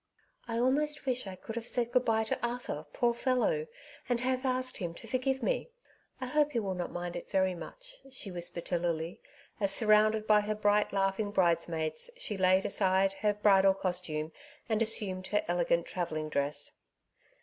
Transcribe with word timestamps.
^^I 0.49 0.59
almost 0.59 1.05
wish 1.05 1.27
I 1.27 1.35
could 1.35 1.53
have 1.55 1.67
said 1.67 1.91
good 1.91 2.05
bye 2.05 2.23
to 2.23 2.39
Arthur, 2.43 2.87
poor 2.91 3.13
fellow, 3.13 3.67
and 4.09 4.19
have 4.21 4.47
asked 4.47 4.77
him 4.77 4.95
to 4.95 5.05
forgive 5.07 5.43
me. 5.43 5.69
I 6.19 6.25
hope 6.25 6.53
he 6.53 6.59
will 6.59 6.73
not 6.73 6.91
mind 6.91 7.15
it 7.15 7.29
very 7.29 7.53
much," 7.53 7.99
she 8.11 8.31
whispered 8.31 8.65
to 8.65 8.79
Lily, 8.79 9.21
as 9.59 9.71
surrounded 9.71 10.25
by 10.25 10.41
her 10.41 10.55
brigh!: 10.55 10.87
laughing 10.91 11.29
bridesmaids 11.29 12.09
she 12.17 12.35
laid 12.35 12.65
aside 12.65 13.13
her 13.21 13.35
bridal 13.35 13.75
costume 13.75 14.31
and 14.67 14.81
assumed 14.81 15.27
her 15.27 15.43
elegant 15.47 15.85
travelling 15.85 16.29
dress. 16.29 16.71